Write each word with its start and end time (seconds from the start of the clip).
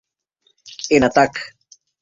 En 0.89 1.03
Attack! 1.03 1.53